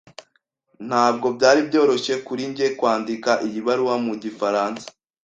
[0.87, 4.87] Ntabwo byari byoroshye kuri njye kwandika iyi baruwa mu gifaransa.